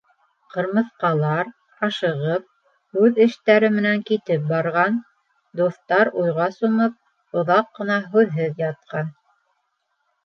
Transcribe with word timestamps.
Ҡырмыҫҡалар, 0.53 1.49
ашығып, 1.87 2.47
үҙ 3.01 3.19
эштәре 3.25 3.69
менән 3.75 4.01
китеп 4.09 4.49
барған, 4.53 4.97
дуҫтар 5.61 6.11
уйға 6.23 6.49
сумып, 6.57 6.97
оҙаҡ 7.43 7.71
ҡына 7.81 8.03
һүҙһеҙ 8.17 8.65
ятҡан. 8.67 9.17